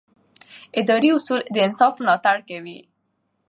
اداري 0.79 1.09
اصول 1.17 1.39
د 1.53 1.55
انصاف 1.67 1.93
ملاتړ 2.01 2.37
کوي. 2.49 2.79